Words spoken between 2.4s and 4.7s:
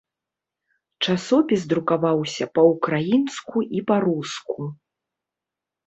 па-ўкраінску і па-руску.